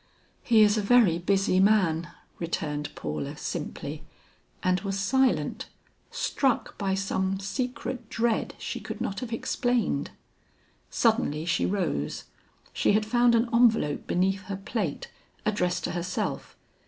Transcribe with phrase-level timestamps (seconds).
[0.41, 2.09] "He is a very busy man,"
[2.39, 4.03] returned Paula simply,
[4.63, 5.67] and was silent,
[6.09, 10.09] struck by some secret dread she could not have explained.
[10.89, 12.23] Suddenly she rose;
[12.73, 15.11] she had found an envelope beneath her plate,
[15.45, 16.57] addressed to herself.